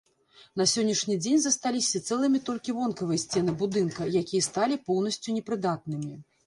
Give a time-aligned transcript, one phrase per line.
[0.61, 6.13] На сённяшні дзень засталіся цэлымі толькі вонкавыя сцены будынка, якія сталі поўнасцю непрыдатнымі.